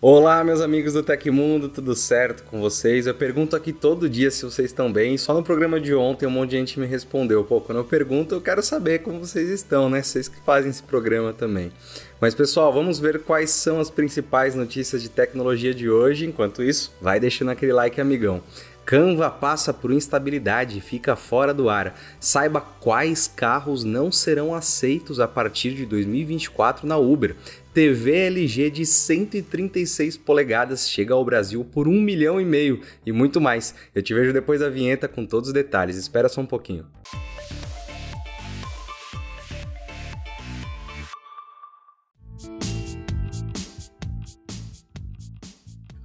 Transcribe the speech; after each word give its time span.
Olá, 0.00 0.44
meus 0.44 0.60
amigos 0.60 0.92
do 0.92 1.02
Tecmundo, 1.02 1.68
tudo 1.68 1.92
certo 1.92 2.44
com 2.44 2.60
vocês? 2.60 3.08
Eu 3.08 3.14
pergunto 3.14 3.56
aqui 3.56 3.72
todo 3.72 4.08
dia 4.08 4.30
se 4.30 4.44
vocês 4.44 4.70
estão 4.70 4.92
bem. 4.92 5.18
Só 5.18 5.34
no 5.34 5.42
programa 5.42 5.80
de 5.80 5.92
ontem 5.92 6.24
um 6.24 6.30
monte 6.30 6.50
de 6.50 6.56
gente 6.56 6.78
me 6.78 6.86
respondeu. 6.86 7.42
Pô, 7.42 7.60
quando 7.60 7.78
eu 7.78 7.84
pergunto, 7.84 8.32
eu 8.32 8.40
quero 8.40 8.62
saber 8.62 9.00
como 9.00 9.18
vocês 9.18 9.48
estão, 9.48 9.90
né? 9.90 10.00
Vocês 10.00 10.28
que 10.28 10.40
fazem 10.42 10.70
esse 10.70 10.84
programa 10.84 11.32
também. 11.32 11.72
Mas 12.20 12.34
pessoal, 12.34 12.72
vamos 12.72 12.98
ver 12.98 13.20
quais 13.20 13.50
são 13.50 13.78
as 13.78 13.90
principais 13.90 14.56
notícias 14.56 15.00
de 15.00 15.08
tecnologia 15.08 15.72
de 15.72 15.88
hoje. 15.88 16.26
Enquanto 16.26 16.64
isso, 16.64 16.92
vai 17.00 17.20
deixando 17.20 17.52
aquele 17.52 17.72
like, 17.72 18.00
amigão. 18.00 18.42
Canva 18.84 19.30
passa 19.30 19.72
por 19.72 19.92
instabilidade 19.92 20.78
e 20.78 20.80
fica 20.80 21.14
fora 21.14 21.54
do 21.54 21.68
ar. 21.68 21.96
Saiba 22.18 22.60
quais 22.60 23.28
carros 23.28 23.84
não 23.84 24.10
serão 24.10 24.52
aceitos 24.52 25.20
a 25.20 25.28
partir 25.28 25.74
de 25.74 25.86
2024 25.86 26.88
na 26.88 26.96
Uber. 26.96 27.36
TV 27.72 28.26
LG 28.26 28.70
de 28.70 28.84
136 28.84 30.16
polegadas 30.16 30.90
chega 30.90 31.14
ao 31.14 31.24
Brasil 31.24 31.64
por 31.64 31.86
um 31.86 32.00
milhão 32.00 32.40
e 32.40 32.44
meio 32.44 32.80
e 33.06 33.12
muito 33.12 33.40
mais. 33.40 33.74
Eu 33.94 34.02
te 34.02 34.12
vejo 34.12 34.32
depois 34.32 34.58
da 34.58 34.68
vinheta 34.68 35.06
com 35.06 35.24
todos 35.24 35.50
os 35.50 35.54
detalhes. 35.54 35.96
Espera 35.96 36.28
só 36.28 36.40
um 36.40 36.46
pouquinho. 36.46 36.84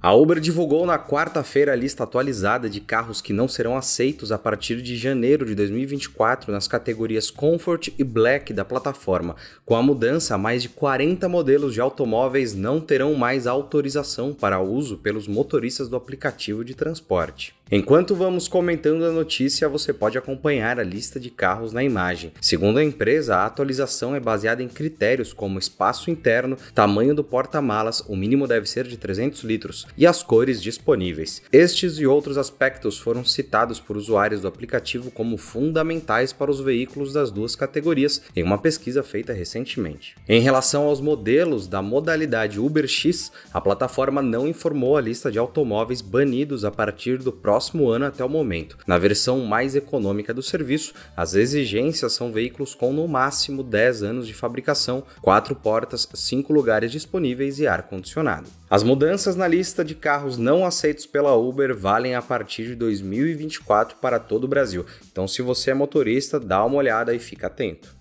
A 0.04 0.12
Uber 0.12 0.38
divulgou 0.38 0.84
na 0.84 0.98
quarta-feira 0.98 1.72
a 1.72 1.74
lista 1.74 2.04
atualizada 2.04 2.68
de 2.68 2.78
carros 2.78 3.22
que 3.22 3.32
não 3.32 3.48
serão 3.48 3.74
aceitos 3.74 4.30
a 4.30 4.36
partir 4.36 4.82
de 4.82 4.98
janeiro 4.98 5.46
de 5.46 5.54
2024 5.54 6.52
nas 6.52 6.68
categorias 6.68 7.30
Comfort 7.30 7.88
e 7.98 8.04
Black 8.04 8.52
da 8.52 8.66
plataforma. 8.66 9.34
Com 9.64 9.74
a 9.74 9.82
mudança, 9.82 10.36
mais 10.36 10.60
de 10.60 10.68
40 10.68 11.26
modelos 11.26 11.72
de 11.72 11.80
automóveis 11.80 12.54
não 12.54 12.82
terão 12.82 13.14
mais 13.14 13.46
autorização 13.46 14.34
para 14.34 14.60
uso 14.60 14.98
pelos 14.98 15.26
motoristas 15.26 15.88
do 15.88 15.96
aplicativo 15.96 16.62
de 16.62 16.74
transporte. 16.74 17.54
Enquanto 17.72 18.14
vamos 18.14 18.46
comentando 18.46 19.06
a 19.06 19.10
notícia, 19.10 19.70
você 19.70 19.90
pode 19.90 20.18
acompanhar 20.18 20.78
a 20.78 20.84
lista 20.84 21.18
de 21.18 21.30
carros 21.30 21.72
na 21.72 21.82
imagem. 21.82 22.30
Segundo 22.38 22.78
a 22.78 22.84
empresa, 22.84 23.36
a 23.36 23.46
atualização 23.46 24.14
é 24.14 24.20
baseada 24.20 24.62
em 24.62 24.68
critérios 24.68 25.32
como 25.32 25.58
espaço 25.58 26.10
interno, 26.10 26.58
tamanho 26.74 27.14
do 27.14 27.24
porta-malas, 27.24 28.00
o 28.06 28.14
mínimo 28.14 28.46
deve 28.46 28.68
ser 28.68 28.86
de 28.86 28.98
300 28.98 29.44
litros, 29.44 29.86
e 29.96 30.06
as 30.06 30.22
cores 30.22 30.62
disponíveis. 30.62 31.40
Estes 31.50 31.98
e 31.98 32.06
outros 32.06 32.36
aspectos 32.36 32.98
foram 32.98 33.24
citados 33.24 33.80
por 33.80 33.96
usuários 33.96 34.42
do 34.42 34.48
aplicativo 34.48 35.10
como 35.10 35.38
fundamentais 35.38 36.34
para 36.34 36.50
os 36.50 36.60
veículos 36.60 37.14
das 37.14 37.30
duas 37.30 37.56
categorias 37.56 38.20
em 38.36 38.42
uma 38.42 38.58
pesquisa 38.58 39.02
feita 39.02 39.32
recentemente. 39.32 40.16
Em 40.28 40.40
relação 40.42 40.84
aos 40.84 41.00
modelos 41.00 41.66
da 41.66 41.80
modalidade 41.80 42.60
UberX, 42.60 43.32
a 43.54 43.60
plataforma 43.60 44.20
não 44.20 44.46
informou 44.46 44.98
a 44.98 45.00
lista 45.00 45.32
de 45.32 45.38
automóveis 45.38 46.02
banidos 46.02 46.62
a 46.62 46.70
partir 46.70 47.16
do 47.16 47.32
próximo 47.32 47.53
ano 47.88 48.06
até 48.06 48.24
o 48.24 48.28
momento. 48.28 48.78
Na 48.86 48.98
versão 48.98 49.44
mais 49.44 49.76
econômica 49.76 50.32
do 50.32 50.42
serviço, 50.42 50.94
as 51.16 51.34
exigências 51.34 52.12
são 52.12 52.32
veículos 52.32 52.74
com 52.74 52.92
no 52.92 53.06
máximo 53.06 53.62
10 53.62 54.02
anos 54.02 54.26
de 54.26 54.34
fabricação, 54.34 55.02
4 55.22 55.54
portas, 55.54 56.08
5 56.12 56.52
lugares 56.52 56.90
disponíveis 56.90 57.58
e 57.58 57.66
ar-condicionado. 57.66 58.48
As 58.68 58.82
mudanças 58.82 59.36
na 59.36 59.46
lista 59.46 59.84
de 59.84 59.94
carros 59.94 60.36
não 60.36 60.66
aceitos 60.66 61.06
pela 61.06 61.36
Uber 61.36 61.76
valem 61.76 62.14
a 62.14 62.22
partir 62.22 62.66
de 62.66 62.74
2024 62.74 63.98
para 63.98 64.18
todo 64.18 64.44
o 64.44 64.48
Brasil. 64.48 64.84
Então, 65.12 65.28
se 65.28 65.42
você 65.42 65.70
é 65.70 65.74
motorista, 65.74 66.40
dá 66.40 66.64
uma 66.64 66.76
olhada 66.76 67.14
e 67.14 67.18
fica 67.18 67.46
atento. 67.46 67.93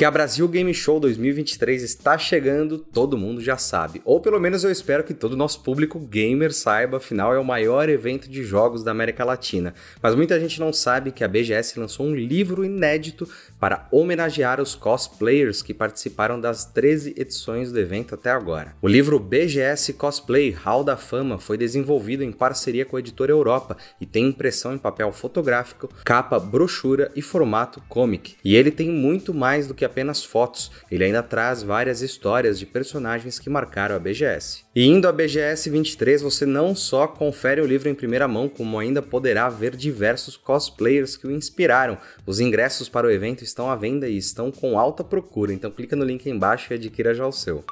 Que 0.00 0.04
a 0.06 0.10
Brasil 0.10 0.48
Game 0.48 0.72
Show 0.72 0.98
2023 0.98 1.82
está 1.82 2.16
chegando, 2.16 2.78
todo 2.78 3.18
mundo 3.18 3.38
já 3.42 3.58
sabe. 3.58 4.00
Ou 4.02 4.18
pelo 4.18 4.40
menos 4.40 4.64
eu 4.64 4.70
espero 4.70 5.04
que 5.04 5.12
todo 5.12 5.34
o 5.34 5.36
nosso 5.36 5.62
público 5.62 5.98
gamer 5.98 6.54
saiba, 6.54 6.96
afinal 6.96 7.34
é 7.34 7.38
o 7.38 7.44
maior 7.44 7.86
evento 7.86 8.26
de 8.26 8.42
jogos 8.42 8.82
da 8.82 8.92
América 8.92 9.26
Latina. 9.26 9.74
Mas 10.02 10.14
muita 10.14 10.40
gente 10.40 10.58
não 10.58 10.72
sabe 10.72 11.12
que 11.12 11.22
a 11.22 11.28
BGS 11.28 11.78
lançou 11.78 12.06
um 12.06 12.14
livro 12.14 12.64
inédito 12.64 13.28
para 13.58 13.86
homenagear 13.92 14.58
os 14.58 14.74
cosplayers 14.74 15.60
que 15.60 15.74
participaram 15.74 16.40
das 16.40 16.64
13 16.64 17.12
edições 17.18 17.70
do 17.70 17.78
evento 17.78 18.14
até 18.14 18.30
agora. 18.30 18.74
O 18.80 18.88
livro 18.88 19.18
BGS 19.18 19.92
Cosplay 19.92 20.50
Hall 20.50 20.82
da 20.82 20.96
Fama 20.96 21.38
foi 21.38 21.58
desenvolvido 21.58 22.24
em 22.24 22.32
parceria 22.32 22.86
com 22.86 22.96
a 22.96 23.00
editora 23.00 23.32
Europa 23.32 23.76
e 24.00 24.06
tem 24.06 24.28
impressão 24.28 24.72
em 24.72 24.78
papel 24.78 25.12
fotográfico, 25.12 25.90
capa, 26.06 26.38
brochura 26.38 27.12
e 27.14 27.20
formato 27.20 27.82
comic. 27.86 28.36
E 28.42 28.56
ele 28.56 28.70
tem 28.70 28.88
muito 28.88 29.34
mais 29.34 29.66
do 29.66 29.74
que 29.74 29.89
apenas 29.90 30.24
fotos, 30.24 30.70
ele 30.90 31.04
ainda 31.04 31.22
traz 31.22 31.62
várias 31.62 32.00
histórias 32.00 32.58
de 32.58 32.64
personagens 32.64 33.38
que 33.38 33.50
marcaram 33.50 33.96
a 33.96 33.98
BGS. 33.98 34.64
E 34.74 34.86
indo 34.86 35.08
à 35.08 35.12
BGS 35.12 35.68
23, 35.68 36.22
você 36.22 36.46
não 36.46 36.74
só 36.74 37.06
confere 37.06 37.60
o 37.60 37.66
livro 37.66 37.88
em 37.88 37.94
primeira 37.94 38.28
mão, 38.28 38.48
como 38.48 38.78
ainda 38.78 39.02
poderá 39.02 39.48
ver 39.48 39.74
diversos 39.76 40.36
cosplayers 40.36 41.16
que 41.16 41.26
o 41.26 41.30
inspiraram. 41.30 41.98
Os 42.24 42.40
ingressos 42.40 42.88
para 42.88 43.06
o 43.06 43.10
evento 43.10 43.42
estão 43.42 43.70
à 43.70 43.76
venda 43.76 44.08
e 44.08 44.16
estão 44.16 44.50
com 44.50 44.78
alta 44.78 45.02
procura, 45.02 45.52
então 45.52 45.70
clica 45.70 45.96
no 45.96 46.04
link 46.04 46.28
embaixo 46.28 46.72
e 46.72 46.76
adquira 46.76 47.12
já 47.12 47.26
o 47.26 47.32
seu. 47.32 47.64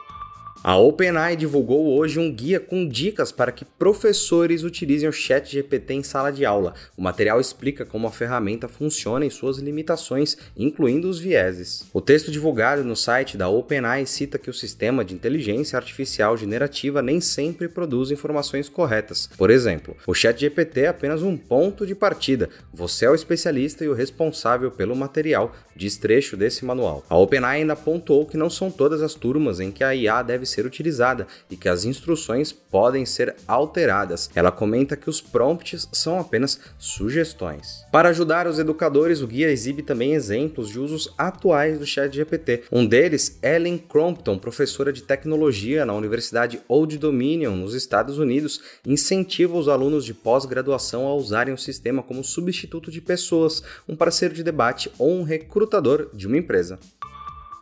A 0.63 0.77
OpenAI 0.77 1.37
divulgou 1.37 1.97
hoje 1.97 2.19
um 2.19 2.33
guia 2.33 2.59
com 2.59 2.87
dicas 2.87 3.31
para 3.31 3.53
que 3.53 3.65
professores 3.65 4.65
utilizem 4.65 5.09
o 5.09 5.13
Chat 5.13 5.53
GPT 5.53 5.95
em 5.95 6.03
sala 6.03 6.33
de 6.33 6.45
aula. 6.45 6.75
O 6.97 7.03
material 7.03 7.41
explica 7.41 7.87
como 7.87 8.09
a 8.09 8.11
ferramenta 8.11 8.67
funciona 8.67 9.25
e 9.25 9.31
suas 9.31 9.59
limitações, 9.59 10.37
incluindo 10.57 11.09
os 11.09 11.21
vieses. 11.21 11.87
O 11.93 12.01
texto 12.01 12.33
divulgado 12.33 12.83
no 12.83 12.97
site 12.97 13.37
da 13.37 13.49
OpenAI 13.49 14.05
cita 14.05 14.37
que 14.37 14.51
o 14.51 14.55
sistema 14.55 15.05
de 15.05 15.15
inteligência 15.15 15.77
artificial 15.77 16.37
generativa 16.37 17.01
nem 17.01 17.21
sempre 17.21 17.69
produz 17.69 18.11
informações 18.11 18.69
corretas. 18.69 19.31
Por 19.39 19.51
exemplo, 19.51 19.97
o 20.09 20.15
Chat 20.15 20.41
GPT 20.41 20.81
é 20.81 20.89
apenas 20.89 21.23
um 21.23 21.37
ponto 21.37 21.87
de 21.87 21.95
partida. 21.95 22.49
Você 22.75 23.05
é 23.05 23.11
o 23.11 23.15
especialista 23.15 23.85
e 23.85 23.89
o 23.89 23.95
responsável 23.95 24.73
pelo 24.73 24.97
material, 24.97 25.55
diz 25.77 25.97
trecho 25.97 26.37
desse 26.37 26.65
manual. 26.65 27.05
A 27.09 27.17
OpenAI 27.17 27.61
ainda 27.61 27.75
apontou 27.75 28.27
que 28.27 28.37
não 28.37 28.51
são 28.51 28.73
todas 28.73 29.03
as 29.03 29.15
turmas 29.15 29.61
em 29.61 29.71
que 29.71 29.85
a 29.85 29.95
IA 29.95 30.21
deve 30.23 30.48
ser 30.49 30.67
utilizada 30.67 31.27
e 31.51 31.57
que 31.57 31.69
as 31.69 31.85
instruções 31.85 32.53
podem 32.53 33.07
ser 33.07 33.37
alteradas. 33.47 34.31
Ela 34.35 34.51
comenta 34.51 34.97
que 34.97 35.09
os 35.09 35.21
prompts 35.21 35.89
são 35.93 36.19
apenas 36.19 36.59
sugestões. 36.79 37.85
Para 37.93 38.09
ajudar 38.09 38.47
os 38.47 38.59
educadores, 38.59 39.21
o 39.21 39.27
guia 39.27 39.51
exibe 39.51 39.83
também 39.83 40.15
exemplos 40.15 40.69
de 40.69 40.79
usos 40.79 41.13
atuais 41.17 41.79
do 41.79 41.87
ChatGPT. 41.87 42.65
Um 42.71 42.87
deles, 42.87 43.39
Ellen 43.43 43.79
Crompton, 43.79 44.39
professora 44.39 44.93
de 44.93 45.03
tecnologia 45.03 45.85
na 45.85 45.95
Universidade 45.95 46.61
Old 46.69 46.99
Dominion, 46.99 47.55
nos 47.57 47.75
Estados 47.75 48.19
Unidos, 48.19 48.61
incentiva 48.87 49.57
os 49.57 49.69
alunos 49.69 50.05
de 50.05 50.15
pós-graduação 50.15 51.07
a 51.07 51.15
usarem 51.15 51.55
o 51.55 51.59
sistema 51.59 52.03
como 52.03 52.25
substituto 52.25 52.91
de 52.91 53.01
pessoas, 53.01 53.63
um 53.89 53.97
parceiro 53.97 54.35
de 54.35 54.43
debate 54.43 54.91
ou 54.99 55.11
um 55.11 55.23
recrutador 55.23 56.11
de 56.15 56.27
uma 56.27 56.37
empresa. 56.37 56.79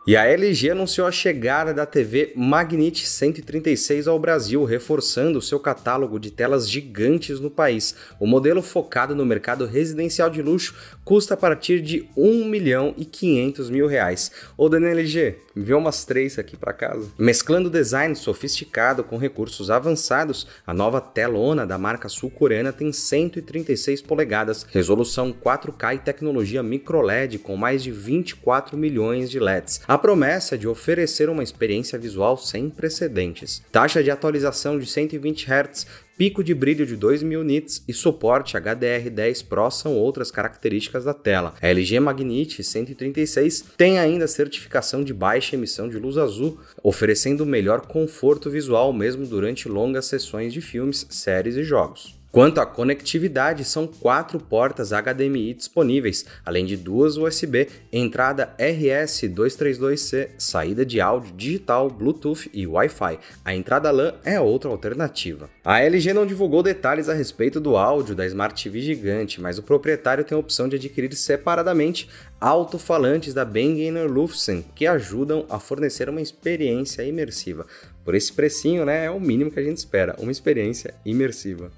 E 0.07 0.15
a 0.15 0.23
LG 0.25 0.69
anunciou 0.69 1.05
a 1.05 1.11
chegada 1.11 1.73
da 1.73 1.85
TV 1.85 2.31
Magnite 2.33 3.05
136 3.05 4.07
ao 4.07 4.17
Brasil, 4.17 4.63
reforçando 4.63 5.41
seu 5.41 5.59
catálogo 5.59 6.17
de 6.17 6.31
telas 6.31 6.69
gigantes 6.69 7.41
no 7.41 7.51
país. 7.51 7.93
O 8.17 8.25
modelo 8.25 8.61
focado 8.61 9.13
no 9.13 9.25
mercado 9.25 9.65
residencial 9.65 10.29
de 10.29 10.41
luxo 10.41 10.73
custa 11.03 11.33
a 11.33 11.37
partir 11.37 11.81
de 11.81 12.07
1 12.15 12.45
milhão 12.45 12.93
e 12.95 13.03
500 13.03 13.69
mil 13.69 13.85
reais. 13.85 14.31
Ô 14.55 14.69
Dani 14.69 14.85
LG, 14.85 15.39
enviou 15.53 15.77
umas 15.77 16.05
três 16.05 16.39
aqui 16.39 16.55
para 16.55 16.71
casa. 16.71 17.09
Mesclando 17.19 17.69
design 17.69 18.15
sofisticado 18.15 19.03
com 19.03 19.17
recursos 19.17 19.69
avançados, 19.69 20.47
a 20.65 20.73
nova 20.73 21.01
telona 21.01 21.67
da 21.67 21.77
marca 21.77 22.07
sul-coreana 22.07 22.71
tem 22.71 22.93
136 22.93 24.01
polegadas, 24.03 24.65
resolução 24.69 25.33
4K 25.33 25.95
e 25.95 25.99
tecnologia 25.99 26.63
microLED 26.63 27.39
com 27.39 27.57
mais 27.57 27.83
de 27.83 27.91
24 27.91 28.77
milhões 28.77 29.29
de 29.29 29.37
LEDs. 29.37 29.81
A 29.85 29.96
promessa 29.97 30.55
é 30.55 30.57
de 30.57 30.67
oferecer 30.67 31.29
uma 31.29 31.43
experiência 31.43 31.97
visual 31.97 32.37
sem 32.37 32.69
precedentes. 32.69 33.61
Taxa 33.71 34.03
de 34.03 34.11
atualização 34.11 34.77
de 34.77 34.85
120 34.85 35.45
Hz, 35.45 35.87
pico 36.17 36.43
de 36.43 36.53
brilho 36.53 36.85
de 36.85 36.95
2000 36.95 37.43
nits 37.43 37.83
e 37.87 37.93
suporte 37.93 38.57
HDR10 38.57 39.45
Pro 39.45 39.69
são 39.69 39.95
outras 39.95 40.31
características 40.31 41.05
da 41.05 41.13
tela. 41.13 41.53
A 41.61 41.67
LG 41.67 41.99
Magnite 41.99 42.63
136 42.63 43.65
tem 43.77 43.99
ainda 43.99 44.27
certificação 44.27 45.03
de 45.03 45.13
baixa 45.13 45.55
emissão 45.55 45.87
de 45.87 45.97
luz 45.97 46.17
azul, 46.17 46.59
oferecendo 46.81 47.45
melhor 47.45 47.81
conforto 47.81 48.49
visual 48.49 48.91
mesmo 48.91 49.25
durante 49.25 49.69
longas 49.69 50.05
sessões 50.05 50.51
de 50.51 50.61
filmes, 50.61 51.05
séries 51.09 51.55
e 51.55 51.63
jogos. 51.63 52.17
Quanto 52.37 52.61
à 52.61 52.67
conectividade, 52.67 53.65
são 53.65 53.87
quatro 53.87 54.39
portas 54.39 54.91
HDMI 54.91 55.55
disponíveis, 55.55 56.23
além 56.45 56.67
de 56.67 56.77
duas 56.77 57.17
USB, 57.17 57.67
entrada 57.91 58.53
RS232C, 58.59 60.29
saída 60.37 60.85
de 60.85 61.01
áudio 61.01 61.33
digital, 61.35 61.89
Bluetooth 61.89 62.47
e 62.53 62.67
Wi-Fi. 62.67 63.17
A 63.43 63.55
entrada 63.55 63.89
LAN 63.89 64.13
é 64.23 64.39
outra 64.39 64.69
alternativa. 64.69 65.49
A 65.65 65.81
LG 65.81 66.13
não 66.13 66.27
divulgou 66.27 66.61
detalhes 66.61 67.09
a 67.09 67.13
respeito 67.15 67.59
do 67.59 67.75
áudio 67.75 68.13
da 68.13 68.27
Smart 68.27 68.63
TV 68.63 68.81
gigante, 68.81 69.41
mas 69.41 69.57
o 69.57 69.63
proprietário 69.63 70.23
tem 70.23 70.35
a 70.35 70.39
opção 70.39 70.69
de 70.69 70.75
adquirir 70.75 71.11
separadamente 71.15 72.07
alto-falantes 72.39 73.33
da 73.33 73.43
Bang 73.43 73.81
Olufsen 73.97 74.63
que 74.75 74.85
ajudam 74.85 75.43
a 75.49 75.57
fornecer 75.57 76.07
uma 76.07 76.21
experiência 76.21 77.01
imersiva. 77.01 77.65
Por 78.05 78.13
esse 78.13 78.31
precinho, 78.31 78.85
né, 78.85 79.05
é 79.05 79.09
o 79.09 79.19
mínimo 79.19 79.49
que 79.49 79.59
a 79.59 79.63
gente 79.63 79.77
espera, 79.77 80.15
uma 80.19 80.31
experiência 80.31 80.93
imersiva. 81.03 81.71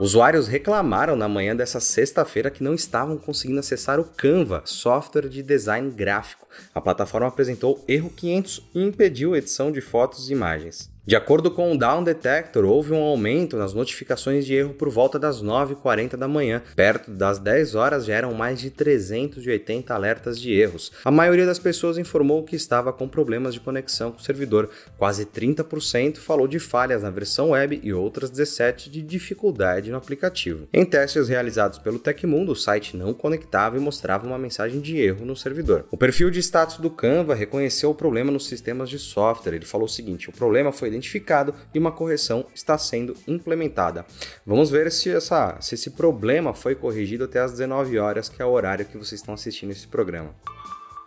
Usuários 0.00 0.48
reclamaram 0.48 1.14
na 1.14 1.28
manhã 1.28 1.54
dessa 1.54 1.78
sexta-feira 1.78 2.50
que 2.50 2.64
não 2.64 2.74
estavam 2.74 3.16
conseguindo 3.16 3.60
acessar 3.60 4.00
o 4.00 4.04
Canva, 4.04 4.62
software 4.64 5.28
de 5.28 5.42
design 5.42 5.90
gráfico. 5.90 6.48
A 6.74 6.80
plataforma 6.80 7.28
apresentou 7.28 7.84
erro 7.86 8.10
500 8.10 8.68
e 8.74 8.82
impediu 8.82 9.34
a 9.34 9.38
edição 9.38 9.70
de 9.70 9.80
fotos 9.80 10.28
e 10.28 10.32
imagens. 10.32 10.91
De 11.04 11.16
acordo 11.16 11.50
com 11.50 11.72
o 11.72 11.76
Down 11.76 12.04
Detector, 12.04 12.64
houve 12.64 12.92
um 12.92 13.02
aumento 13.02 13.56
nas 13.56 13.74
notificações 13.74 14.46
de 14.46 14.54
erro 14.54 14.72
por 14.72 14.88
volta 14.88 15.18
das 15.18 15.42
9h40 15.42 16.16
da 16.16 16.28
manhã. 16.28 16.62
Perto 16.76 17.10
das 17.10 17.40
10 17.40 17.74
horas 17.74 18.04
já 18.04 18.14
eram 18.14 18.32
mais 18.34 18.60
de 18.60 18.70
380 18.70 19.92
alertas 19.92 20.40
de 20.40 20.52
erros. 20.52 20.92
A 21.04 21.10
maioria 21.10 21.44
das 21.44 21.58
pessoas 21.58 21.98
informou 21.98 22.44
que 22.44 22.54
estava 22.54 22.92
com 22.92 23.08
problemas 23.08 23.52
de 23.52 23.58
conexão 23.58 24.12
com 24.12 24.18
o 24.18 24.22
servidor. 24.22 24.70
Quase 24.96 25.26
30% 25.26 26.18
falou 26.18 26.46
de 26.46 26.60
falhas 26.60 27.02
na 27.02 27.10
versão 27.10 27.50
web 27.50 27.80
e 27.82 27.92
outras 27.92 28.30
17 28.30 28.88
de 28.88 29.02
dificuldade 29.02 29.90
no 29.90 29.96
aplicativo. 29.96 30.68
Em 30.72 30.84
testes 30.84 31.26
realizados 31.28 31.80
pelo 31.80 31.98
Tecmundo, 31.98 32.52
o 32.52 32.56
site 32.56 32.96
não 32.96 33.12
conectava 33.12 33.76
e 33.76 33.80
mostrava 33.80 34.24
uma 34.24 34.38
mensagem 34.38 34.80
de 34.80 34.98
erro 34.98 35.26
no 35.26 35.34
servidor. 35.34 35.84
O 35.90 35.96
perfil 35.96 36.30
de 36.30 36.38
status 36.38 36.76
do 36.76 36.90
Canva 36.90 37.34
reconheceu 37.34 37.90
o 37.90 37.94
problema 37.94 38.30
nos 38.30 38.46
sistemas 38.46 38.88
de 38.88 39.00
software. 39.00 39.54
Ele 39.54 39.66
falou 39.66 39.86
o 39.86 39.90
seguinte: 39.90 40.30
o 40.30 40.32
problema 40.32 40.70
foi 40.70 40.91
identificado 40.92 41.54
e 41.74 41.78
uma 41.78 41.92
correção 41.92 42.46
está 42.54 42.78
sendo 42.78 43.16
implementada. 43.26 44.04
Vamos 44.46 44.70
ver 44.70 44.90
se, 44.92 45.10
essa, 45.10 45.56
se 45.60 45.74
esse 45.74 45.90
problema 45.90 46.54
foi 46.54 46.74
corrigido 46.74 47.24
até 47.24 47.40
às 47.40 47.52
19 47.52 47.98
horas, 47.98 48.28
que 48.28 48.40
é 48.40 48.44
o 48.44 48.50
horário 48.50 48.84
que 48.84 48.98
vocês 48.98 49.20
estão 49.20 49.34
assistindo 49.34 49.72
esse 49.72 49.86
programa. 49.86 50.34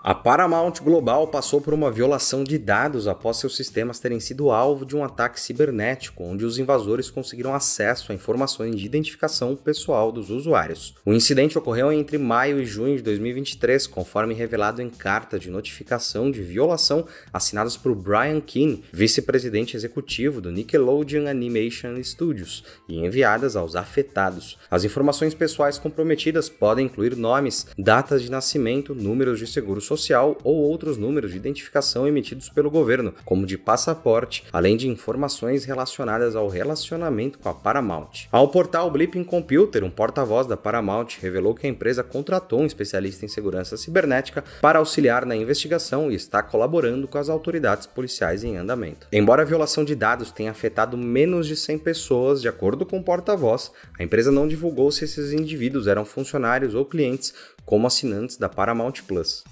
A 0.07 0.13
Paramount 0.13 0.73
Global 0.83 1.27
passou 1.29 1.59
por 1.59 1.73
uma 1.73 1.89
violação 1.89 2.43
de 2.43 2.59
dados 2.59 3.07
após 3.07 3.37
seus 3.37 3.55
sistemas 3.55 3.97
terem 3.97 4.19
sido 4.19 4.51
alvo 4.51 4.85
de 4.85 4.95
um 4.95 5.03
ataque 5.03 5.39
cibernético, 5.39 6.23
onde 6.23 6.45
os 6.45 6.59
invasores 6.59 7.09
conseguiram 7.09 7.55
acesso 7.55 8.11
a 8.11 8.15
informações 8.15 8.75
de 8.75 8.85
identificação 8.85 9.55
pessoal 9.55 10.11
dos 10.11 10.29
usuários. 10.29 10.93
O 11.03 11.11
incidente 11.11 11.57
ocorreu 11.57 11.91
entre 11.91 12.19
maio 12.19 12.61
e 12.61 12.67
junho 12.67 12.95
de 12.97 13.01
2023, 13.01 13.87
conforme 13.87 14.35
revelado 14.35 14.79
em 14.79 14.91
carta 14.91 15.39
de 15.39 15.49
notificação 15.49 16.29
de 16.29 16.43
violação 16.43 17.07
assinadas 17.33 17.75
por 17.75 17.95
Brian 17.95 18.39
Keane, 18.41 18.83
vice-presidente 18.93 19.75
executivo 19.75 20.39
do 20.39 20.51
Nickelodeon 20.51 21.25
Animation 21.25 21.99
Studios, 22.03 22.63
e 22.87 23.03
enviadas 23.03 23.55
aos 23.55 23.75
afetados. 23.75 24.55
As 24.69 24.83
informações 24.83 25.33
pessoais 25.33 25.79
comprometidas 25.79 26.47
podem 26.47 26.85
incluir 26.85 27.15
nomes, 27.15 27.65
datas 27.75 28.21
de 28.21 28.29
nascimento, 28.29 28.93
números 28.93 29.39
de 29.39 29.47
seguro 29.47 29.81
social 29.81 29.94
social 29.95 30.37
ou 30.43 30.55
outros 30.55 30.97
números 30.97 31.31
de 31.31 31.37
identificação 31.37 32.07
emitidos 32.07 32.49
pelo 32.49 32.69
governo, 32.69 33.13
como 33.23 33.45
de 33.45 33.57
passaporte, 33.57 34.43
além 34.51 34.75
de 34.75 34.87
informações 34.87 35.65
relacionadas 35.65 36.35
ao 36.35 36.47
relacionamento 36.47 37.39
com 37.39 37.49
a 37.49 37.53
Paramount. 37.53 38.27
Ao 38.31 38.47
portal 38.49 38.89
Blipping 38.91 39.23
Computer, 39.23 39.83
um 39.83 39.89
porta-voz 39.89 40.47
da 40.47 40.57
Paramount 40.57 41.07
revelou 41.21 41.55
que 41.55 41.65
a 41.65 41.69
empresa 41.69 42.03
contratou 42.03 42.61
um 42.61 42.65
especialista 42.65 43.25
em 43.25 43.29
segurança 43.29 43.77
cibernética 43.77 44.43
para 44.61 44.79
auxiliar 44.79 45.25
na 45.25 45.35
investigação 45.35 46.11
e 46.11 46.15
está 46.15 46.43
colaborando 46.43 47.07
com 47.07 47.17
as 47.17 47.29
autoridades 47.29 47.87
policiais 47.87 48.43
em 48.43 48.57
andamento. 48.57 49.07
Embora 49.11 49.41
a 49.41 49.45
violação 49.45 49.83
de 49.85 49.95
dados 49.95 50.31
tenha 50.31 50.51
afetado 50.51 50.97
menos 50.97 51.47
de 51.47 51.55
100 51.55 51.79
pessoas, 51.79 52.41
de 52.41 52.47
acordo 52.47 52.85
com 52.85 52.99
o 52.99 53.03
porta-voz, 53.03 53.71
a 53.97 54.03
empresa 54.03 54.31
não 54.31 54.47
divulgou 54.47 54.91
se 54.91 55.05
esses 55.05 55.31
indivíduos 55.31 55.87
eram 55.87 56.05
funcionários 56.05 56.75
ou 56.75 56.85
clientes 56.85 57.33
como 57.65 57.87
assinantes 57.87 58.37
da 58.37 58.47
Paramount 58.47 58.93
Plus. 59.07 59.43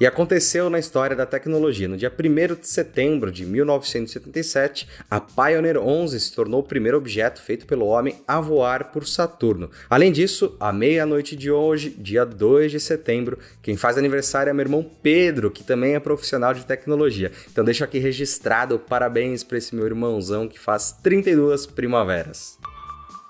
E 0.00 0.06
aconteceu 0.06 0.70
na 0.70 0.78
história 0.78 1.16
da 1.16 1.26
tecnologia. 1.26 1.88
No 1.88 1.96
dia 1.96 2.12
1 2.12 2.60
de 2.60 2.68
setembro 2.68 3.32
de 3.32 3.44
1977, 3.44 4.88
a 5.10 5.20
Pioneer 5.20 5.76
11 5.76 6.20
se 6.20 6.32
tornou 6.32 6.60
o 6.60 6.62
primeiro 6.62 6.96
objeto 6.96 7.42
feito 7.42 7.66
pelo 7.66 7.86
homem 7.86 8.22
a 8.26 8.40
voar 8.40 8.92
por 8.92 9.04
Saturno. 9.04 9.68
Além 9.90 10.12
disso, 10.12 10.56
à 10.60 10.72
meia-noite 10.72 11.34
de 11.34 11.50
hoje, 11.50 11.90
dia 11.90 12.24
2 12.24 12.70
de 12.70 12.78
setembro, 12.78 13.40
quem 13.60 13.76
faz 13.76 13.98
aniversário 13.98 14.50
é 14.50 14.52
meu 14.52 14.64
irmão 14.64 14.88
Pedro, 15.02 15.50
que 15.50 15.64
também 15.64 15.96
é 15.96 16.00
profissional 16.00 16.54
de 16.54 16.64
tecnologia. 16.64 17.32
Então 17.50 17.64
deixo 17.64 17.82
aqui 17.82 17.98
registrado 17.98 18.78
parabéns 18.78 19.42
para 19.42 19.58
esse 19.58 19.74
meu 19.74 19.84
irmãozão 19.84 20.46
que 20.46 20.60
faz 20.60 20.92
32 21.02 21.66
primaveras. 21.66 22.56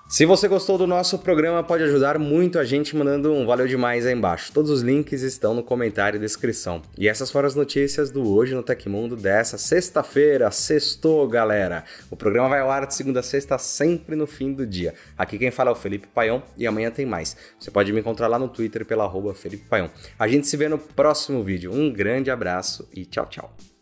Se 0.09 0.25
você 0.25 0.47
gostou 0.47 0.75
do 0.75 0.87
nosso 0.87 1.19
programa, 1.19 1.63
pode 1.63 1.83
ajudar 1.83 2.17
muito 2.17 2.57
a 2.57 2.65
gente 2.65 2.95
mandando 2.95 3.31
um 3.31 3.45
valeu 3.45 3.67
demais 3.67 4.07
aí 4.07 4.13
embaixo. 4.15 4.51
Todos 4.51 4.71
os 4.71 4.81
links 4.81 5.21
estão 5.21 5.53
no 5.53 5.61
comentário 5.61 6.17
e 6.17 6.19
descrição. 6.19 6.81
E 6.97 7.07
essas 7.07 7.29
foram 7.29 7.47
as 7.47 7.53
notícias 7.53 8.09
do 8.09 8.27
Hoje 8.27 8.55
no 8.55 8.63
Tecmundo 8.63 9.15
dessa 9.15 9.55
sexta-feira. 9.55 10.49
Sextou, 10.49 11.27
galera! 11.27 11.83
O 12.09 12.15
programa 12.15 12.49
vai 12.49 12.59
ao 12.59 12.71
ar 12.71 12.87
de 12.87 12.95
segunda 12.95 13.19
a 13.19 13.23
sexta, 13.23 13.59
sempre 13.59 14.15
no 14.15 14.25
fim 14.25 14.51
do 14.51 14.65
dia. 14.65 14.95
Aqui 15.15 15.37
quem 15.37 15.51
fala 15.51 15.69
é 15.69 15.73
o 15.73 15.75
Felipe 15.75 16.07
Paião 16.07 16.41
e 16.57 16.65
amanhã 16.65 16.89
tem 16.89 17.05
mais. 17.05 17.37
Você 17.59 17.69
pode 17.69 17.93
me 17.93 17.99
encontrar 17.99 18.27
lá 18.27 18.39
no 18.39 18.47
Twitter 18.47 18.83
pela 18.87 19.03
arroba 19.03 19.35
Felipe 19.35 19.67
Paião. 19.69 19.91
A 20.17 20.27
gente 20.27 20.47
se 20.47 20.57
vê 20.57 20.67
no 20.67 20.79
próximo 20.79 21.43
vídeo. 21.43 21.71
Um 21.71 21.93
grande 21.93 22.31
abraço 22.31 22.89
e 22.91 23.05
tchau, 23.05 23.27
tchau. 23.27 23.68